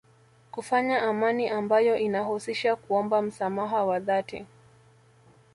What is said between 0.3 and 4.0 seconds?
Kufanya amani ambayo inahusisha kuomba msamaha wa